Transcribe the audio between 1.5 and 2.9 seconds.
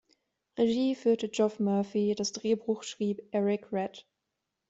Murphy, das Drehbuch